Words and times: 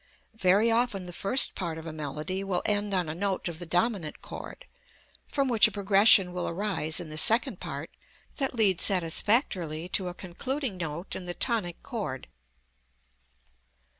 Very 0.39 0.71
often 0.71 1.03
the 1.03 1.13
first 1.13 1.53
part 1.53 1.77
of 1.77 1.85
a 1.85 1.93
melody 1.93 2.43
will 2.43 2.63
end 2.65 2.91
on 2.91 3.07
a 3.07 3.13
note 3.13 3.47
of 3.47 3.59
the 3.59 3.67
dominant 3.67 4.19
chord, 4.19 4.65
from 5.27 5.47
which 5.47 5.67
a 5.67 5.71
progression 5.71 6.31
will 6.33 6.47
arise 6.47 6.99
in 6.99 7.09
the 7.09 7.19
second 7.19 7.59
part 7.59 7.91
that 8.37 8.55
leads 8.55 8.83
satisfactorily 8.83 9.87
to 9.89 10.07
a 10.07 10.15
concluding 10.15 10.77
note 10.77 11.15
in 11.15 11.25
the 11.25 11.35
tonic 11.35 11.83
chord. 11.83 12.27